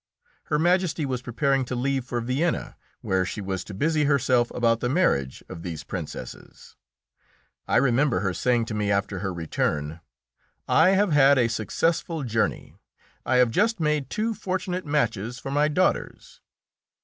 [0.45, 4.79] Her Majesty was preparing to leave for Vienna, where she was to busy herself about
[4.79, 6.75] the marriage of these Princesses.
[7.67, 9.99] I remember her saying to me after her return:
[10.67, 12.73] "I have had a successful journey;
[13.27, 16.41] I have just made two fortunate matches for my daughters."